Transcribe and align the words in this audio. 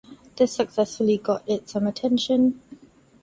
This 0.35 0.51
successfully 0.51 1.19
got 1.19 1.47
it 1.47 1.69
some 1.69 1.85
attention. 1.85 2.59